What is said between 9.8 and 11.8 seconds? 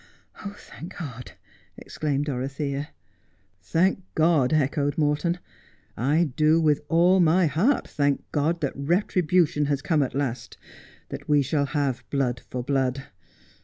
come at last; that we shall